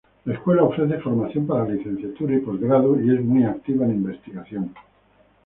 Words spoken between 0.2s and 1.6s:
La escuela ofrece formación